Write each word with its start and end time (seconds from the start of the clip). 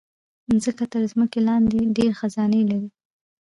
مځکه 0.49 0.83
تر 0.93 1.01
ځمکې 1.11 1.39
لاندې 1.47 1.79
ډېر 1.97 2.11
خزانے 2.19 2.61
لري. 2.71 2.89